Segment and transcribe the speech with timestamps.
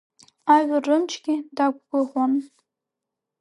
[0.55, 2.33] Ажәлар рымчгьы дақәгәыӷуан.